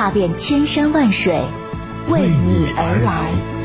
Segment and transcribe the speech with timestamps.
[0.00, 1.34] 踏遍千山万水，
[2.08, 3.59] 为你而来。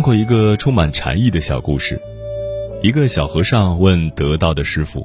[0.00, 2.00] 看过一个充满禅意的小故事，
[2.82, 5.04] 一个小和尚问得道的师傅：“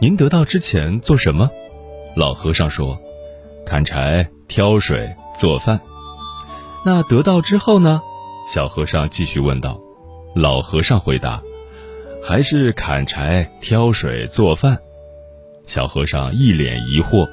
[0.00, 1.50] 您得道之前做什么？”
[2.16, 2.98] 老和尚说
[3.66, 5.06] ：“砍柴、挑水、
[5.38, 5.78] 做饭。”
[6.86, 8.00] 那得道之后呢？
[8.54, 9.78] 小和尚继续问道。
[10.34, 11.42] 老和尚回答
[12.24, 14.78] ：“还是砍柴、挑水、做饭。”
[15.68, 17.28] 小和尚一脸疑惑：“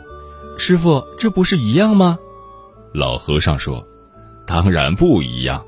[0.60, 2.20] 师傅，这不是一样吗？”
[2.94, 3.88] 老和尚说
[4.46, 5.64] ：“当然不一样。”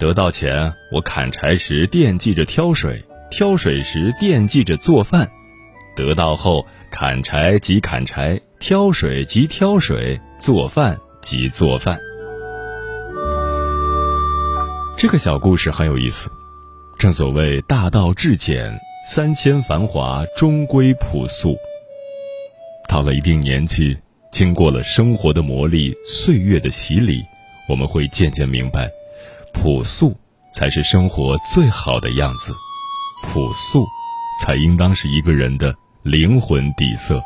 [0.00, 5.26] 得到前，我砍柴时惦记着挑水，挑水时惦记着做饭；
[5.94, 11.98] 得到后，砍柴即砍柴，挑水即挑水，做饭即做饭。
[14.96, 16.30] 这个小故事很有意思。
[16.98, 18.74] 正所谓大道至简，
[19.06, 21.54] 三千繁华终归朴素。
[22.88, 23.98] 到了一定年纪，
[24.32, 27.22] 经过了生活的磨砺、岁月的洗礼，
[27.68, 28.90] 我们会渐渐明白。
[29.52, 30.16] 朴素
[30.54, 32.52] 才是生活最好的样子，
[33.22, 33.84] 朴素
[34.42, 37.20] 才应当是一个人的灵魂底色。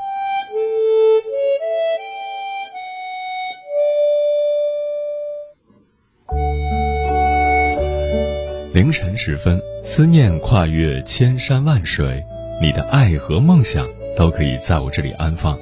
[8.73, 12.25] 凌晨时分，思念跨越千山万水，
[12.61, 13.87] 你的爱和梦想
[14.17, 15.57] 都可以在我这里安放。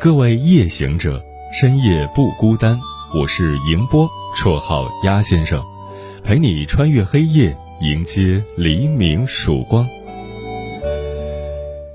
[0.00, 1.20] 各位夜行者，
[1.60, 2.78] 深夜不孤单，
[3.12, 5.60] 我是迎波，绰号鸭先生。
[6.28, 9.88] 陪你穿越黑夜，迎接黎明曙光。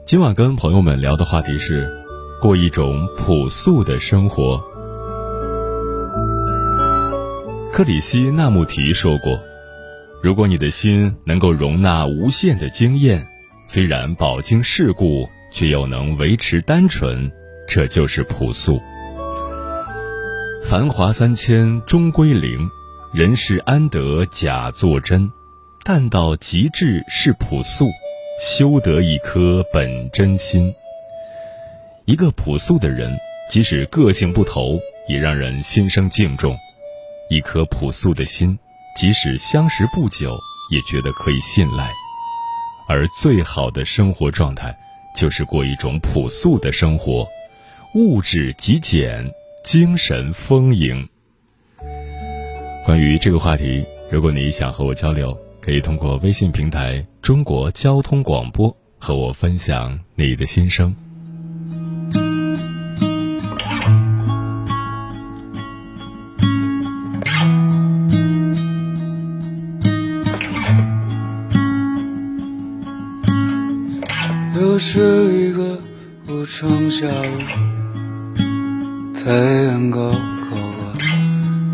[0.08, 1.88] 今晚跟朋友们聊的话题是，
[2.42, 4.60] 过一种朴素的生活。
[7.72, 9.40] 克里希那穆提说过
[10.24, 13.28] ：“如果你的心能够容纳无限的经验，
[13.68, 17.32] 虽然饱经世故，却又能维持单纯，
[17.70, 18.82] 这就是朴素。
[20.66, 22.68] 繁华三千，终归零。”
[23.14, 25.32] 人世安得假作真，
[25.86, 27.86] 淡到极致是朴素，
[28.42, 30.74] 修得一颗本真心。
[32.06, 33.16] 一个朴素的人，
[33.52, 36.56] 即使个性不投，也让人心生敬重；
[37.30, 38.58] 一颗朴素的心，
[38.98, 40.36] 即使相识不久，
[40.72, 41.92] 也觉得可以信赖。
[42.90, 44.76] 而最好的生活状态，
[45.16, 47.28] 就是过一种朴素的生活，
[47.94, 49.24] 物质极简，
[49.64, 51.08] 精神丰盈。
[52.86, 60.94] 关于这个话题，如果你想和我交流，可以通过微信平台“中国交通广播”和我分享你的心声。
[74.56, 75.82] 又是一个
[76.28, 77.38] 无窗下午，
[79.14, 80.12] 太阳高，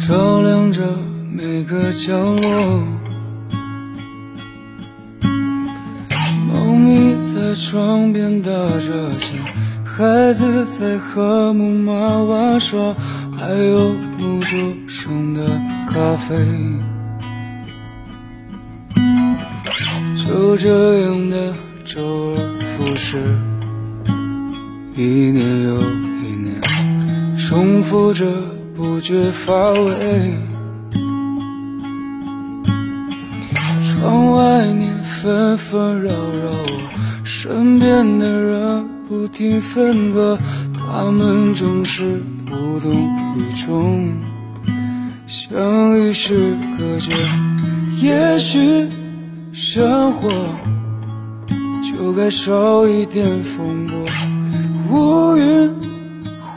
[0.09, 0.97] 照亮着
[1.31, 2.84] 每个角落。
[6.47, 8.50] 猫咪在窗边打
[8.80, 9.36] 着架，
[9.86, 11.94] 孩子在和木马
[12.24, 12.95] 玩耍，
[13.38, 15.45] 还有炉桌上的
[15.88, 16.36] 咖啡。
[20.25, 21.54] 就这样的
[21.86, 23.19] 周而复始，
[24.95, 26.60] 一年又一年，
[27.38, 28.25] 重复着
[28.80, 29.92] 不觉乏味。
[33.84, 36.50] 窗外面纷纷扰扰，
[37.22, 40.40] 身边的人不停分割，
[40.78, 42.24] 他们总是
[42.54, 42.94] 无动
[43.36, 44.14] 于衷，
[45.28, 47.12] 相遇时隔绝。
[48.02, 48.88] 也许
[49.52, 50.30] 生活。
[51.81, 54.06] 就该少一点风波，
[54.90, 55.70] 乌云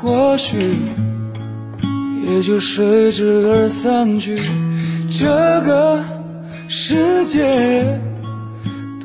[0.00, 0.76] 或许
[2.32, 4.38] 也就随之而散去。
[5.10, 5.26] 这
[5.66, 6.02] 个
[6.66, 8.00] 世界，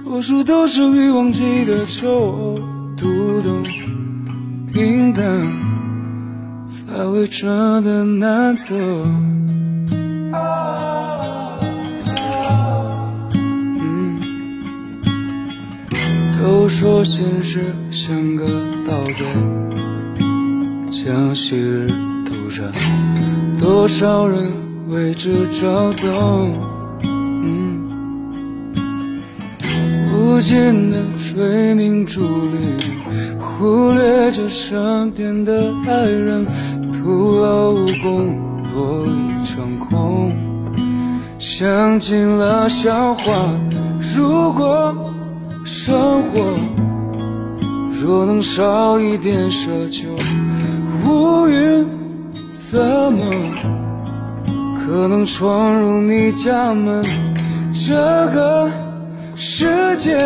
[0.04, 2.58] 多数都是欲望记的愁，
[2.96, 3.64] 读懂
[4.74, 5.24] 平淡
[6.70, 7.50] 才会真
[7.84, 9.06] 的难得。
[16.42, 18.46] 都说现实像个
[18.86, 19.24] 刀子，
[20.90, 21.90] 将昔日
[22.48, 22.64] 屠杀，
[23.60, 24.40] 多少人
[24.88, 26.54] 为之躁动。
[30.14, 32.58] 无尽的追名逐利，
[33.38, 36.46] 忽略着身边的爱人，
[36.94, 38.40] 徒劳无功，
[38.74, 40.32] 落一场空。
[41.38, 43.60] 想尽了笑话，
[44.16, 44.96] 如果。
[45.66, 46.54] 生活
[47.92, 50.08] 若能少一点奢求，
[51.06, 51.86] 乌云
[52.70, 52.78] 怎
[53.14, 53.24] 么
[54.76, 57.02] 可能闯入你家门？
[57.72, 57.96] 这
[58.34, 58.70] 个
[59.38, 60.18] 世界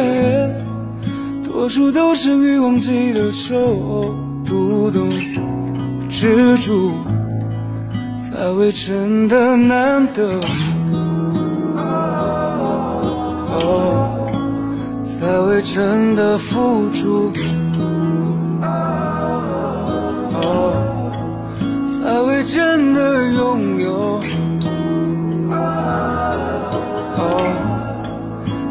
[1.43, 5.07] 多数都是欲望记的仇，读懂
[6.09, 6.91] 执着
[8.17, 10.41] 才会真的难得。
[15.03, 17.31] 才会真的付出，
[22.01, 24.19] 才会真的拥有，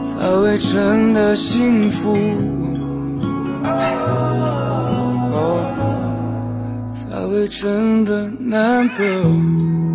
[0.02, 2.16] 才会真的幸福，
[6.92, 9.89] 才会真的难得。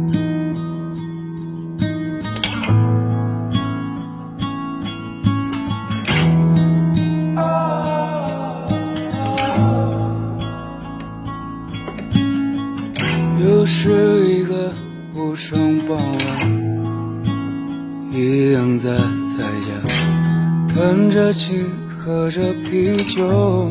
[21.35, 21.65] 琴，
[21.99, 23.69] 喝着啤酒。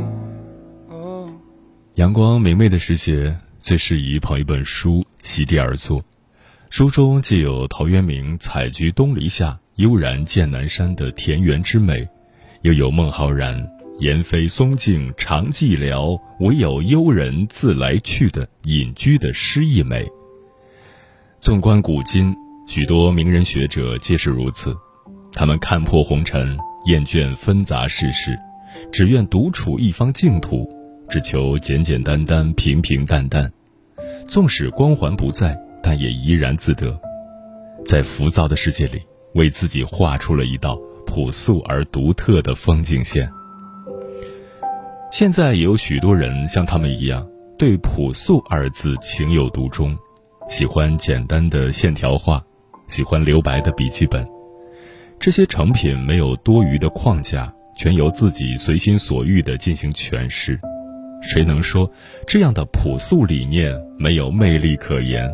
[1.94, 6.04] 阳光明媚的时节，最适宜捧一本书，席地而坐。
[6.68, 12.06] 书中既有陶渊明“采菊东篱下，悠然见南山”的田园之美，
[12.60, 13.66] 又有孟浩然。
[13.98, 20.06] 言非松径长寂寥，唯有幽人自来去的隐居的诗意美。
[21.40, 22.34] 纵观古今，
[22.66, 24.76] 许多名人学者皆是如此。
[25.32, 28.38] 他们看破红尘，厌倦纷杂世事，
[28.92, 30.68] 只愿独处一方净土，
[31.08, 33.50] 只求简简单单、平平淡淡。
[34.26, 36.98] 纵使光环不在，但也怡然自得。
[37.84, 39.02] 在浮躁的世界里，
[39.34, 43.30] 为自己画出了一道朴素而独特的风景线。
[45.10, 47.26] 现在也有许多人像他们一样，
[47.58, 49.96] 对“朴素”二字情有独钟，
[50.48, 52.42] 喜欢简单的线条画，
[52.88, 54.26] 喜欢留白的笔记本。
[55.18, 60.60] 这些成品没有多余的框架，全由自己随心所欲地进行诠释。
[61.22, 61.90] 谁能说
[62.26, 65.30] 这样的朴素理念没有魅力可言？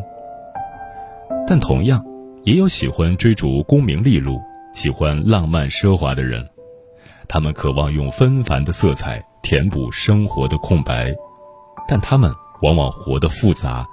[1.45, 2.03] 但同样，
[2.45, 4.39] 也有喜欢追逐功名利禄、
[4.73, 6.47] 喜欢浪漫奢华的人，
[7.27, 9.21] 他们渴望用纷繁的色彩。
[9.43, 11.11] 填补生活的空白，
[11.87, 12.31] 但他们
[12.61, 13.83] 往往活得复杂，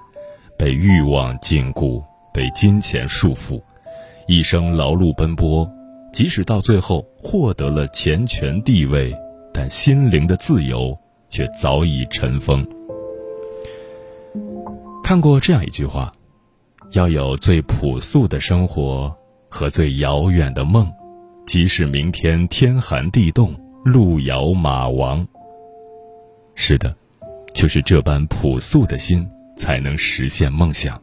[0.59, 3.59] 被欲望禁锢，被金钱束缚，
[4.27, 5.67] 一生劳碌奔波，
[6.13, 9.15] 即使到最后获得了钱权地位，
[9.53, 10.97] 但心灵的自由
[11.29, 12.67] 却早已尘封。
[15.05, 16.13] 看过这样一句话：
[16.93, 19.15] 要有最朴素的生活
[19.49, 20.91] 和最遥远的梦，
[21.47, 25.27] 即使明天天寒地冻，路遥马亡。
[26.55, 26.95] 是的，
[27.55, 31.01] 就是这般朴素的心，才能实现梦想。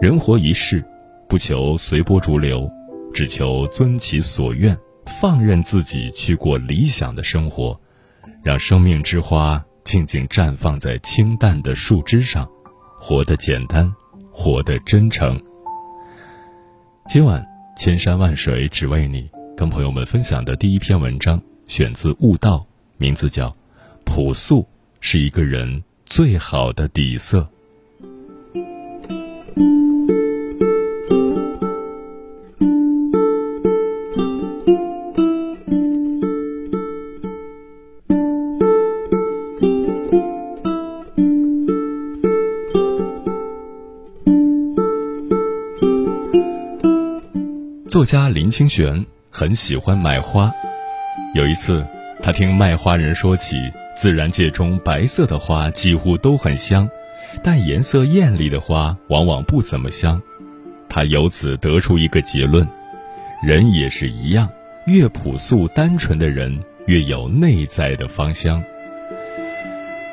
[0.00, 0.84] 人活一世，
[1.28, 2.70] 不求随波逐流，
[3.18, 4.78] 只求遵其所愿，
[5.20, 7.76] 放任自己去过理想的生活，
[8.44, 12.48] 让生命之花静静绽放在清淡的树枝上，
[13.00, 13.92] 活得简单，
[14.30, 15.36] 活得真诚。
[17.06, 17.44] 今晚
[17.76, 22.58] 千山万水只为你，跟朋友们分享的第一篇文章，选自《悟道》，
[22.98, 23.52] 名字叫。
[24.04, 24.64] 朴素
[25.00, 27.48] 是一个人最好的底色。
[47.98, 50.54] 作家林清玄很喜欢买花，
[51.34, 51.84] 有一次，
[52.22, 53.56] 他听卖花人说起。
[53.96, 56.88] 自然界中白色的花几乎都很香，
[57.42, 60.22] 但颜色艳丽的花往往不怎么香。
[60.88, 62.64] 他由此得出一个结论：
[63.42, 64.48] 人也是一样，
[64.86, 68.62] 越朴素单纯的人越有内在的芳香。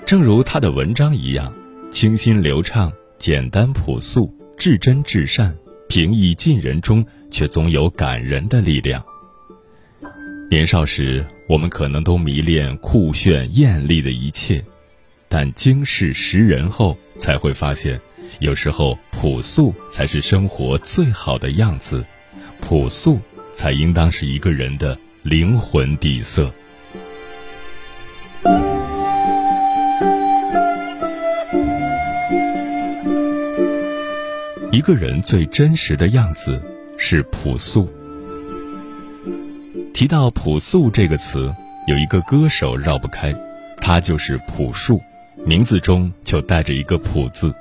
[0.08, 1.54] 正如他的文章一样，
[1.92, 5.56] 清新流畅、简单朴素、至真至善、
[5.88, 9.04] 平易近人中，却总有感人的力量。
[10.50, 14.64] 年少时，我们可能都迷恋酷炫艳丽的一切，
[15.28, 18.00] 但经世识人后，才会发现。
[18.40, 22.06] 有时候，朴素才是生活最好的样子，
[22.62, 23.20] 朴素
[23.52, 26.50] 才应当是一个人的灵魂底色。
[34.72, 36.62] 一个人最真实的样子
[37.08, 37.88] 是朴素。
[39.94, 41.54] 提到“朴素”这个词，
[41.88, 43.32] 有一个歌手绕不开，
[43.78, 45.00] 他就是朴树，
[45.46, 47.54] 名字中就带着一个“朴”字。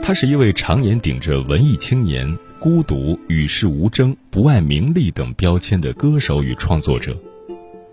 [0.00, 7.16] 他是一位常年顶着文艺青年、孤独、与世无争、不爱名利等标签的歌手与创作者。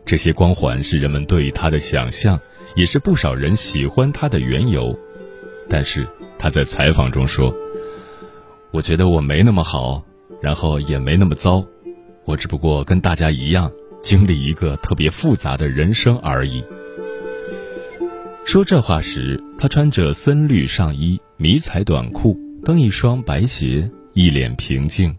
[0.06, 2.40] 这些光环是人们对他的想象，
[2.76, 4.96] 也是不少人喜欢他的缘由。
[5.68, 7.52] 但是他在采访中说
[8.70, 10.06] ：“我觉得我没那么好，
[10.42, 11.66] 然后也没那么糟，
[12.26, 13.72] 我只不过跟大家一样，
[14.02, 16.64] 经历一个特别复杂的人生而已。”
[18.44, 25.16] 说这话时，他穿着森绿上衣、迷彩短裤，蹬一双白鞋，一脸平静，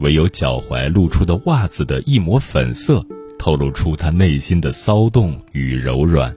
[0.00, 3.06] 唯有脚踝露出的袜子的一抹粉色，
[3.38, 6.34] 透露出他内心的骚动与柔软。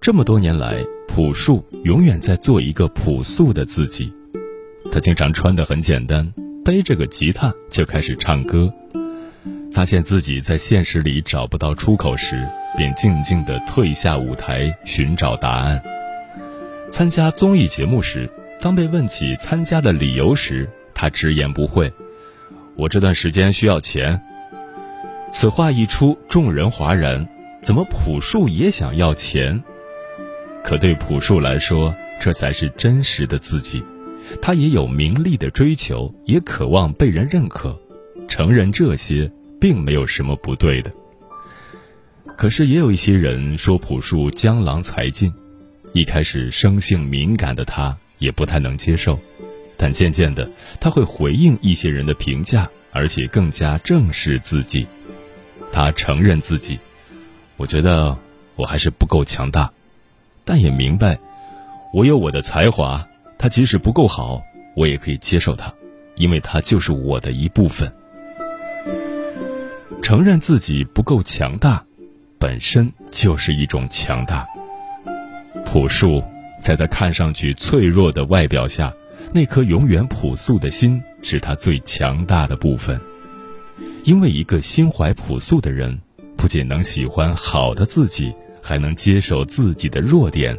[0.00, 4.12] 这么多年来，朴树永远在做一个朴素的自己。
[4.90, 6.32] 他经常穿得很简单，
[6.68, 8.70] 背着个吉他就开始唱歌。
[9.72, 12.46] 发现自己在现实里找不到出口时，
[12.76, 15.82] 便静静地退下舞台寻找答案。
[16.90, 21.90] 参加综艺节目时，当被问起参加的理由时，他直言不讳
[22.76, 24.20] ：“我这段时间需要钱。”
[25.32, 27.26] 此话一出，众人哗然：
[27.62, 29.62] 怎么朴树也想要钱？
[30.62, 33.82] 可对朴树来说，这才是真实的自己。
[34.40, 37.78] 他也有名利的追求，也渴望被人认可。
[38.28, 39.30] 承认这些。
[39.60, 40.92] 并没有什么不对的。
[42.36, 45.34] 可是也有一些人说朴树江郎才尽，
[45.92, 49.18] 一开始生性敏感的他也不太能接受，
[49.76, 50.48] 但渐渐的
[50.80, 54.86] 他会回应一些人的评价，而且更加正视自己。
[55.72, 56.78] 他承认自己，
[57.56, 58.16] 我觉得
[58.54, 59.72] 我还是不够强大，
[60.44, 61.18] 但也明白，
[61.92, 63.07] 我有我的才华，
[63.38, 64.42] 他即使不够好，
[64.74, 65.72] 我也可以接受他，
[66.16, 67.90] 因为他就是我的一部分。
[70.02, 71.84] 承认自己不够强大，
[72.38, 74.46] 本身就是一种强大。
[75.64, 76.22] 朴树
[76.60, 78.92] 在他看上去脆弱的外表下，
[79.32, 82.98] 那颗永远朴素的心是他最强大的部分。
[84.04, 85.98] 因为一个心怀朴素的人，
[86.36, 90.58] 不仅能喜欢好的自己，还能接受自己的弱点，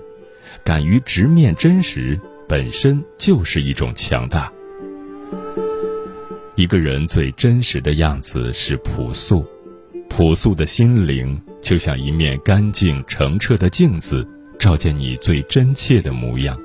[0.64, 2.20] 敢于直面真实，
[2.50, 4.52] 本身就是一种强大。
[6.56, 9.46] 一个人最真实的样子是朴素，
[10.10, 14.28] 朴素的心灵就像一面干净澄澈的镜子，
[14.58, 16.60] 照见你最真切的模样。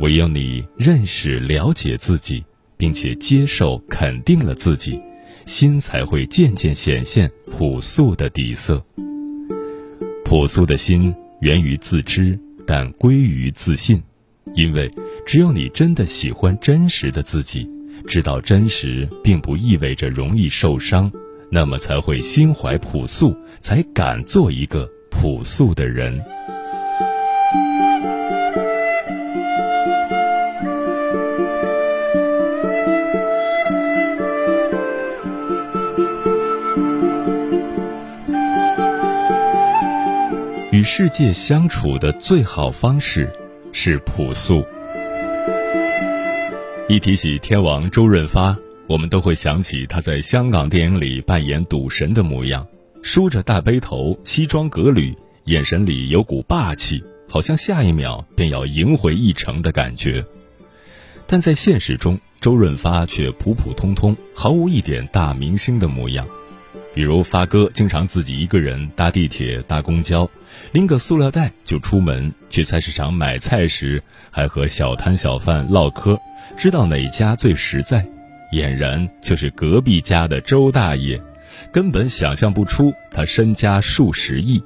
[0.00, 2.44] 唯有你认识、了解自己，
[2.76, 5.00] 并且接受、肯定了自己，
[5.46, 8.84] 心才会渐渐显现朴素的底色。
[10.22, 14.00] 朴素的心源于自知，但归于自信，
[14.54, 14.90] 因为
[15.26, 17.68] 只有你真的喜欢真实的自己。
[18.06, 21.10] 知道真实并不意味着容易受伤，
[21.50, 26.18] 那么才会心怀朴素，才敢做一个朴素的人。
[40.70, 43.28] 与世界相处的最好方式
[43.80, 44.64] 是朴素。
[46.88, 48.56] 一提起天王周润发，
[48.88, 52.66] 我们都会想起他在香港电影里扮演赌神的模样，
[53.02, 60.26] 梳着大背头，西装革履，眼神里有股霸气，好像下一秒便要赢回一城的感觉。
[61.28, 66.26] 但在现实中，周润发却普普通通，毫无一点大明星的模样。
[66.98, 70.28] 比如发哥经常自己一个人搭地铁、搭公交，
[70.72, 74.02] 拎个塑料袋就出门去菜市场买菜时，
[74.32, 76.18] 还和小摊小贩唠嗑，
[76.56, 78.04] 知道哪家最实在，
[78.52, 81.22] 俨然就是隔壁家的周大爷，
[81.70, 84.60] 根本想象不出他身家数十亿。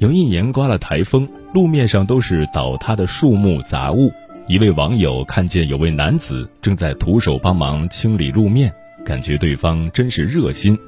[0.00, 4.12] 有一年刮了台风，路面上都是倒塌的树木杂物。
[4.48, 8.70] 一位网友看见有位男子正在徒手帮忙清理路面，
[9.02, 10.78] 感觉对方真是热心。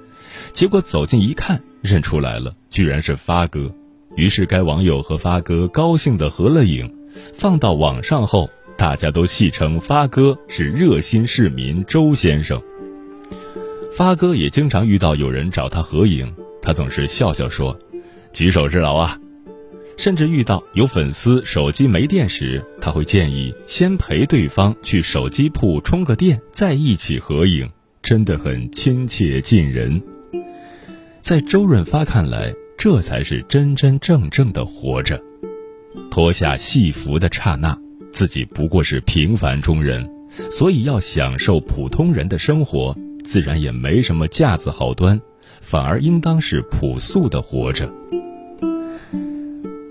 [0.52, 3.72] 结果走近一看，认出来了，居然是发哥。
[4.16, 6.94] 于是该网友和发哥高兴地合了影，
[7.34, 12.60] 放到网上后，大家都戏称发哥是热心市民周先生。
[13.96, 17.78] 发哥也经常遇到有人找他合影，他总是笑笑说。
[18.32, 19.18] 举手之劳啊！
[19.98, 27.68] 甚至遇到有粉丝手机没电时，他会建议先陪对方去手机铺充个电，再一起合影，
[28.02, 30.02] 真的很亲切近人。
[31.22, 35.22] 在周润发看来，这才是真真正正的活着。
[36.10, 37.78] 脱下戏服的刹那，
[38.10, 40.10] 自己不过是平凡中人，
[40.50, 45.20] 所以要享受普通人的生活，自然也没什么架子好端，
[45.60, 47.88] 反而应当是朴素的活着。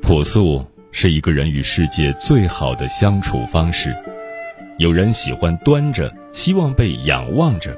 [0.02, 3.96] 朴素是一个人与世界最好的相处方式。
[4.78, 7.74] 有人喜欢端着，希望被仰望着，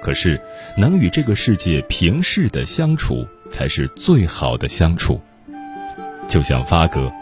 [0.00, 0.40] 可是
[0.76, 5.20] 能与这个世界平视的相处，才是最好的相处。
[6.28, 7.12] 就像发哥，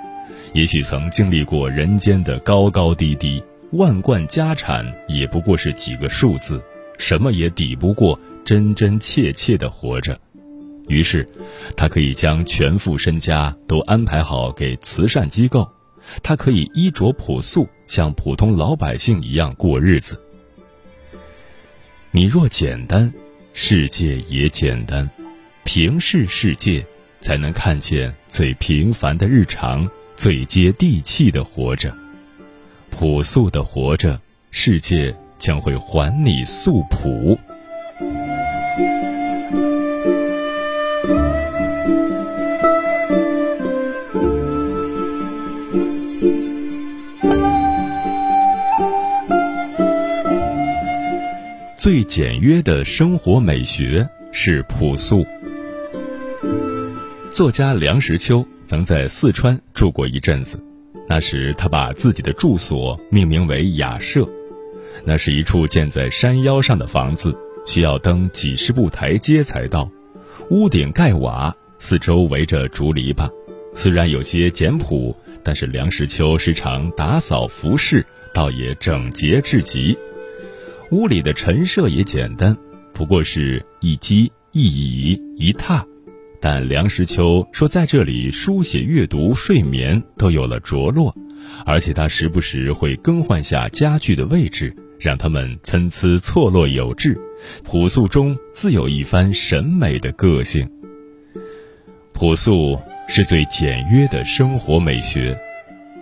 [0.52, 3.42] 也许曾经历过人间的高高低低，
[3.72, 6.62] 万贯家产也不过是几个数字，
[6.98, 10.18] 什么也抵不过真真切切的活着。
[10.88, 11.28] 于是，
[11.76, 15.68] 他可以将全副身家都安排好给慈善机构，
[16.22, 20.18] 他可以衣着朴素，像普通老百姓一样过日子。
[22.10, 23.12] 你若简单，
[23.52, 25.08] 世界也简单，
[25.64, 26.84] 平视世界，
[27.20, 29.86] 才能看见最平凡的日常，
[30.16, 31.94] 最接地气的活着，
[32.90, 34.18] 朴素的活着，
[34.50, 37.38] 世界将会还你素朴。
[51.90, 55.24] 最简约的生活美学是朴素。
[57.30, 60.62] 作家梁实秋曾在四川住过一阵子，
[61.08, 64.28] 那时他把自己的住所命名为雅舍。
[65.02, 69.90] 那是一处建在山腰上的房子，需要登几十步台阶才到。
[70.50, 73.30] 屋顶盖瓦，四周围着竹篱笆。
[73.72, 79.96] 虽然有些简朴，但是梁实秋时常打扫服饰，倒也整洁至极。
[80.90, 82.56] 屋里的陈设也简单，
[82.94, 85.84] 不过是一机一椅一榻，
[86.40, 91.14] 但梁实秋说，在这里书写、阅读、睡眠都有了着落，
[91.66, 97.18] 而且他时不时会更换下家具的位置，让他们参差错落有致，
[97.64, 100.66] 朴素中自有一番审美的个性。
[102.14, 105.38] 朴素是最简约的生活美学。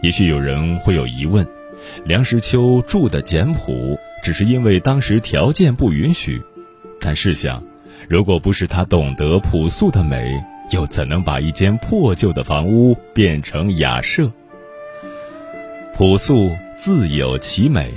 [0.00, 1.44] 也许有人会有疑问：
[2.04, 3.98] 梁实秋住的简朴。
[4.26, 6.42] 只是因为当时条件不允许，
[6.98, 7.62] 但试想，
[8.08, 14.32] 如果不是他懂得朴素的美，又怎能把一间破旧的房屋变成雅舍？
[15.94, 17.92] 朴素自有其美，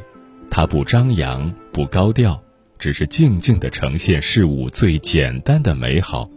[0.52, 2.40] 它不张扬，不高调，
[2.78, 6.30] 只是静静地呈现事物最简单的美好。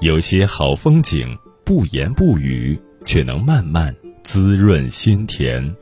[0.00, 5.76] 有些好风景，不言不语，却能慢慢滋润心田。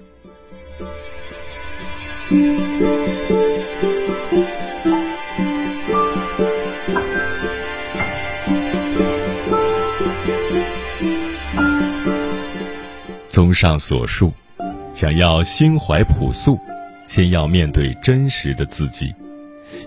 [13.28, 14.32] 综上所述，
[14.94, 16.58] 想要心怀朴素，
[17.06, 19.08] 先要面对真实的自己；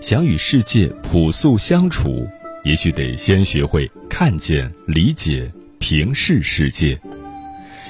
[0.00, 2.26] 想与世界朴素相处，
[2.64, 6.98] 也许得先学会看见、理解、平视世界。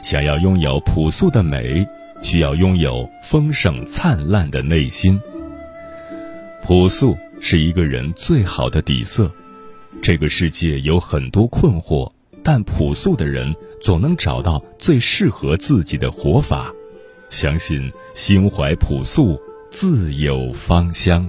[0.03, 1.87] 想要拥有朴素的美。
[2.27, 5.17] 需要拥有丰盛灿烂的内心。
[6.61, 9.31] 朴素是一个人最好的底色。
[10.03, 12.11] 这个世界有很多困惑，
[12.43, 16.75] 但朴素的人总能找到最适合自己的活法。
[17.29, 21.29] 相信心怀朴素，自有芳香。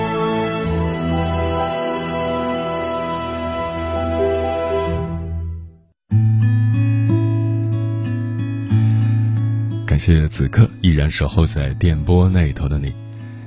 [10.03, 12.91] 谢此刻依然守候在电波那头的你，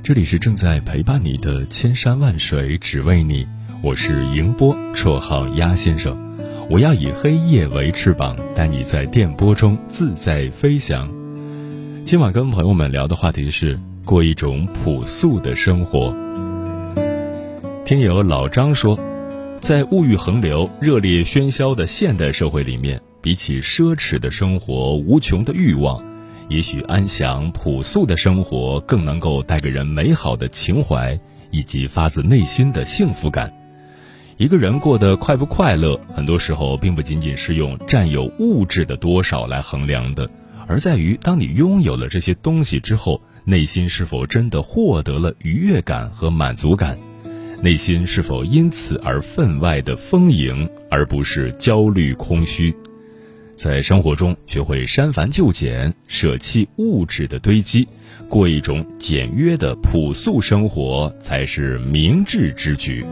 [0.04, 3.44] 这里是正在陪伴你的千山万水只为你，
[3.82, 6.16] 我是迎波，绰号鸭先生，
[6.70, 11.10] 我要以黑夜为翅膀，带你在电波中自在飞翔。
[12.04, 16.14] 今晚跟朋友们聊的话题是过一种朴素的生活。
[17.84, 18.96] 听友老张说，
[19.60, 26.00] 在物欲横流、热烈喧嚣的现代社会里面，比起奢侈的生活、无穷的欲望，
[26.48, 31.18] 也许安详朴素的生活更能够带给人美好的情怀
[31.50, 33.52] 以及发自内心的幸福感。
[34.36, 40.28] 一个人过得快不快乐，很多时候并不仅仅是用占有物质的多少来衡量的，
[40.66, 46.98] 而在于当你拥有了这些东西之后，内心是否真的获得了愉悦感和满足感。
[47.62, 52.74] 内心是否因此而分外的丰盈，而不是焦虑空虚？
[53.54, 57.86] 在生活中学会删繁就简，舍弃物质的堆积，
[58.28, 63.04] 过一种简约的朴素生活，才是明智之举。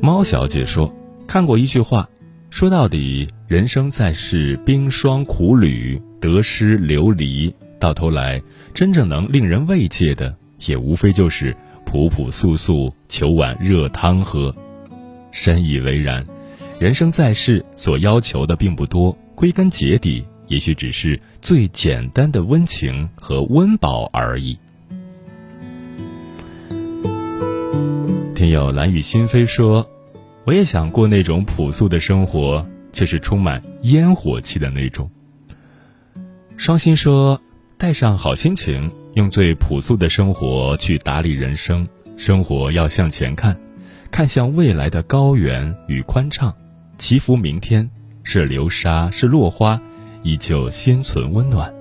[0.00, 0.92] 猫小姐说
[1.26, 2.08] ：“看过一句话，
[2.50, 8.42] 说到底，人生在世，冰霜苦旅，得失流离，到头来，
[8.74, 14.52] 真正能令人慰藉的，也无非就是。”朴朴素素，求碗热汤喝，
[15.30, 16.26] 深以为然。
[16.78, 24.58] 人生在世，所要求的并不多，归根结底，也许只是最简单的温情和温饱而已。
[28.34, 29.88] 听友蓝雨心扉说
[30.44, 35.10] ：“我也想过那种朴素的生活，却是充满烟火气的那种。”
[36.58, 37.40] 双心说
[37.78, 43.58] ：“带上好心情。”用最朴素的生活去打理人生，生活要向前看，
[44.10, 46.54] 看向未来的高原与宽敞，
[46.98, 47.88] 祈福明天
[48.22, 49.80] 是流沙是落花，
[50.22, 51.72] 依旧心存温暖。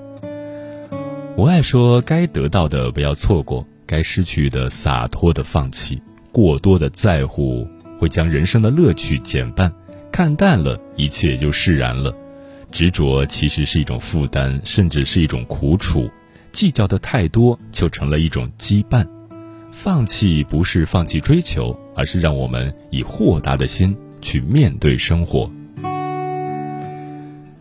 [1.38, 6.02] 我爱说，该得到的不要错过，该失去的洒脱的放弃，
[6.34, 7.66] 过多的在乎
[7.98, 9.72] 会将人生的乐趣减半，
[10.12, 12.14] 看淡了一切也就释然了，
[12.70, 16.10] 执着其实是一种负担，甚至是一种苦楚。
[16.52, 19.08] 计较的太多，就成了一种羁绊。
[19.72, 23.96] 放弃不是放弃追求，而是让我们以豁达的心
[24.26, 25.48] 去面对生活。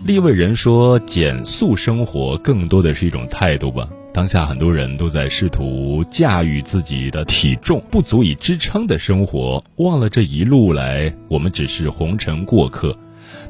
[0.07, 3.87] 立位人说，减速生活更多的是一种态度吧。
[4.14, 12.96] 当下很多人都在试图驾驭自己的体重不足以支撑的生活，忘了这一路来我们只是红尘过客。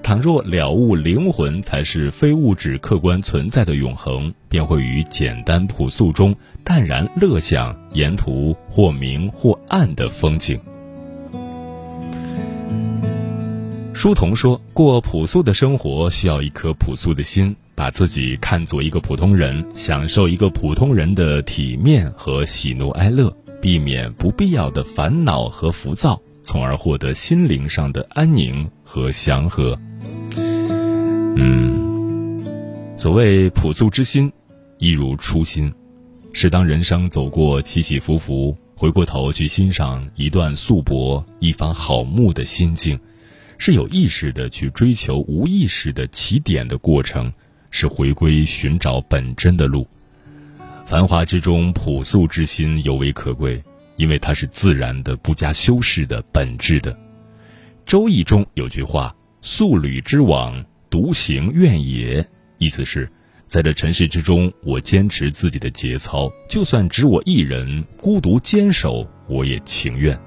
[0.03, 10.59] 倘若了悟灵魂才是非物质客观存在的永恒，便会于简单朴素中淡然乐享沿途或明或暗的风景。
[14.05, 26.21] 书童说过朴素的生活需要一颗朴素的心，把自己看作一个普通人，享受一个普通人的体面和喜怒哀乐，避免不必要的烦恼和浮躁。
[26.43, 29.81] 从而获得心灵上的安宁和祥和。
[30.37, 32.45] 嗯，
[32.99, 34.31] 所谓朴素之心，
[34.77, 35.73] 一如初心，
[36.35, 43.01] 是当人生走过起起伏伏，回过头去欣赏一段素帛、一方好木的心境，
[43.59, 47.33] 是有意识的去追求无意识的起点的过程，
[47.71, 49.87] 是回归寻找本真的路。
[50.87, 53.63] 繁华之中，朴素之心尤为可贵。
[53.97, 56.93] 因为它是自然的、不加修饰的、本质的。
[57.87, 63.09] 《周易》中有句话：“素履之往，独行愿也。”意思是，
[63.45, 70.19] 在这尘世之中，我坚持自己的节操，就算只我一人孤独坚守，我也情愿。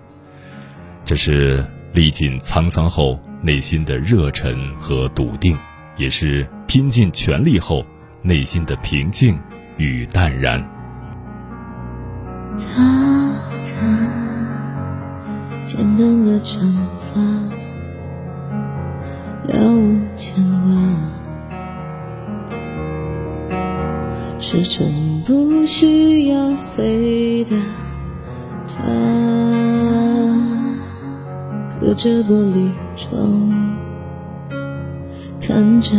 [1.03, 5.58] 这是历尽沧桑后内心的热忱和笃定，
[5.97, 7.86] 也是拼尽全力后
[8.21, 9.39] 内心的平静
[9.78, 10.63] 与淡然。
[12.58, 12.97] 他。
[15.63, 16.62] 剪断了长
[16.97, 17.19] 发，
[19.43, 20.41] 了无牵
[23.50, 23.60] 挂，
[24.39, 27.58] 时针不需要回答。
[28.65, 28.82] 他
[31.79, 33.77] 隔着玻璃窗
[35.39, 35.95] 看着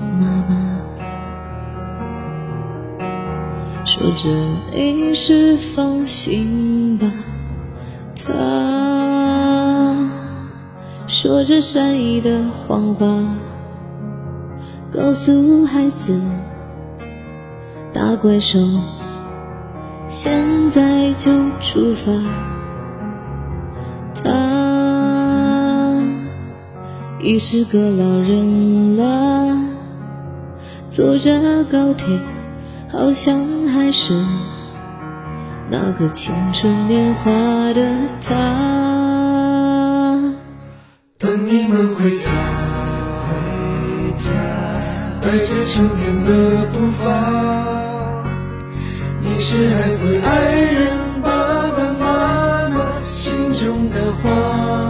[0.00, 0.80] 妈妈，
[3.84, 4.30] 说着
[4.72, 7.10] 没事，放心吧。
[8.14, 8.32] 他
[11.08, 13.06] 说着善意的谎话，
[14.92, 16.20] 告诉孩子，
[17.92, 18.58] 大怪兽
[20.06, 22.55] 现在就出发。
[27.26, 29.58] 已是个老人了，
[30.88, 32.06] 坐着高铁，
[32.88, 33.36] 好像
[33.66, 34.14] 还是
[35.68, 37.32] 那个青春年华
[37.72, 37.82] 的
[38.22, 38.32] 他。
[41.18, 42.30] 等你们回家，
[45.20, 47.10] 带着春天的步伐。
[49.20, 51.32] 你是孩子爱人爸
[51.76, 54.85] 爸妈妈心中的花。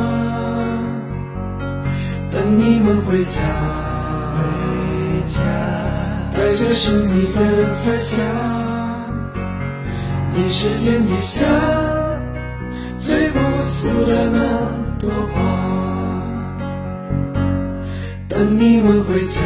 [2.86, 3.42] 等你们回家，
[6.30, 8.22] 带着胜利的彩霞。
[10.32, 11.44] 你是天底下
[12.96, 14.38] 最朴素的那
[15.00, 15.34] 朵花。
[18.28, 19.42] 等你们回家，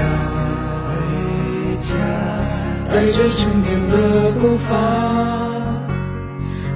[2.90, 4.76] 带着春天的步伐。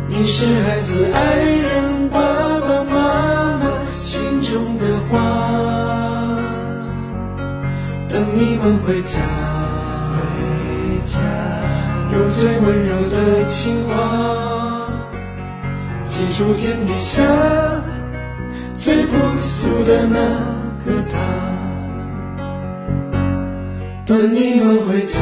[0.09, 2.19] 你是孩子爱人爸
[2.61, 5.64] 爸妈妈心中的花。
[8.15, 9.21] 等你们回家，
[12.13, 14.87] 用最温柔的情话，
[16.01, 17.25] 记住天底下
[18.77, 20.21] 最朴素的那
[20.85, 21.19] 个他。
[24.07, 25.19] 等你们回家，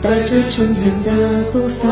[0.00, 1.86] 带着春天的步伐。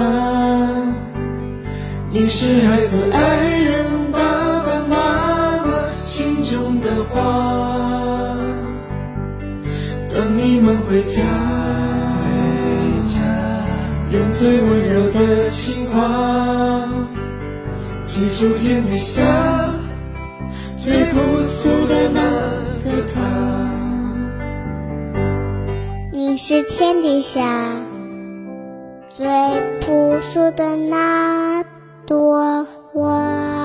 [2.11, 4.19] 你是孩子爱人爸
[4.61, 5.67] 爸妈妈
[5.99, 8.06] 心中的花。
[10.17, 11.21] 等你们回家，
[14.11, 16.89] 用最温柔的情话，
[18.03, 19.23] 记住天底下
[20.79, 22.21] 最朴素的那
[22.83, 23.21] 个他。
[26.15, 27.75] 你是天底下
[29.11, 29.27] 最
[29.83, 31.63] 朴素的那
[32.07, 33.56] 朵花。